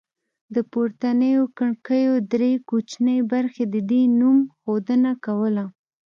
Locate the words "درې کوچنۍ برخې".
2.33-3.63